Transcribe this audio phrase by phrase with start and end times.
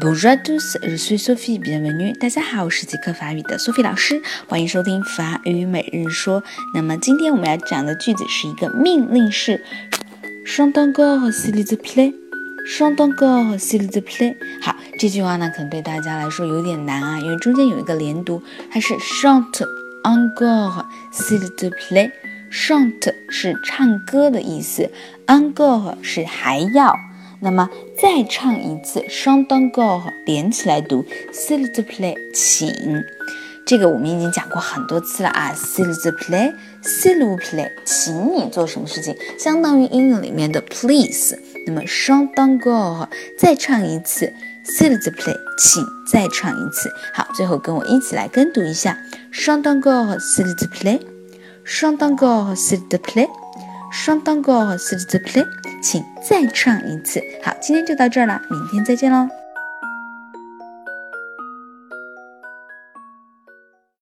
[0.00, 1.58] Bonjour à tous, je suis Sophie.
[1.58, 2.16] Bienvenue.
[2.18, 6.42] 大家好，我是即刻法语的 Sophie 老师，欢迎收听法语每日说。
[6.74, 9.62] 那么今天我们要讲的句子是一个命令式
[10.46, 12.14] ，Chante encore s'il te plaît.
[12.66, 14.36] Chante encore s'il te plaît.
[14.62, 19.66] 好，这句话呢可能对大家来说有点难啊，因为中间有一个连读，它是 chante
[20.02, 22.10] encore s'il te plaît.
[22.56, 24.90] Chante 是唱歌的意思
[25.26, 26.96] ，encore 是还要。
[27.40, 27.68] 那么
[28.00, 32.72] 再唱一次 s h a n t encore，连起来读，s'il te play 请。
[33.66, 41.38] 这个我们已经讲过很多次了啊，s'il te plaît，s'il vous plaît，请你做什么事情，相当于英语里面的 please。
[41.66, 43.06] 那么 s h a n t encore，
[43.38, 44.32] 再唱一次
[44.64, 46.88] ，s'il te play 请再唱一次。
[47.12, 48.98] 好，最后跟我一起来跟读一下
[49.30, 50.66] ，chante encore，s'il te
[51.68, 53.28] 双当 go sit the play
[53.90, 55.44] 双当 go sit the play
[55.82, 59.28] 请再唱一次好今天就到这儿了明天再见喽